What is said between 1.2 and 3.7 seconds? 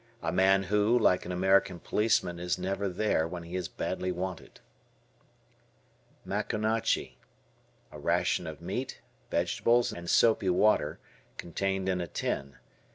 an American policeman, is never there when he is